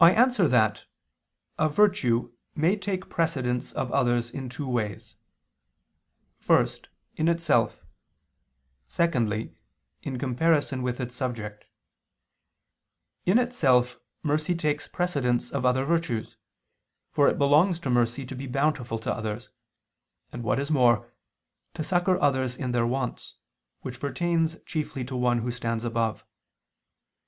I 0.00 0.10
answer 0.10 0.48
that, 0.48 0.86
A 1.56 1.68
virtue 1.68 2.32
may 2.56 2.74
take 2.76 3.08
precedence 3.08 3.70
of 3.70 3.92
others 3.92 4.28
in 4.28 4.48
two 4.48 4.66
ways: 4.66 5.14
first, 6.40 6.88
in 7.14 7.28
itself; 7.28 7.84
secondly, 8.88 9.54
in 10.02 10.18
comparison 10.18 10.82
with 10.82 10.98
its 10.98 11.14
subject. 11.14 11.64
In 13.24 13.38
itself, 13.38 14.00
mercy 14.24 14.56
takes 14.56 14.88
precedence 14.88 15.52
of 15.52 15.64
other 15.64 15.84
virtues, 15.84 16.36
for 17.12 17.28
it 17.28 17.38
belongs 17.38 17.78
to 17.78 17.88
mercy 17.88 18.26
to 18.26 18.34
be 18.34 18.48
bountiful 18.48 18.98
to 18.98 19.12
others, 19.12 19.48
and, 20.32 20.42
what 20.42 20.58
is 20.58 20.72
more, 20.72 21.12
to 21.74 21.84
succor 21.84 22.20
others 22.20 22.56
in 22.56 22.72
their 22.72 22.84
wants, 22.84 23.36
which 23.82 24.00
pertains 24.00 24.56
chiefly 24.66 25.04
to 25.04 25.14
one 25.14 25.38
who 25.38 25.52
stands 25.52 25.84
above. 25.84 26.24